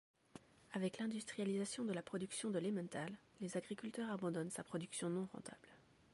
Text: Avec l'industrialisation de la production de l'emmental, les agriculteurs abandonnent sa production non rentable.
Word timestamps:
Avec 0.73 0.97
l'industrialisation 0.97 1.85
de 1.85 1.93
la 1.93 2.01
production 2.01 2.49
de 2.49 2.57
l'emmental, 2.57 3.15
les 3.39 3.55
agriculteurs 3.55 4.09
abandonnent 4.09 4.49
sa 4.49 4.63
production 4.63 5.11
non 5.11 5.27
rentable. 5.31 5.67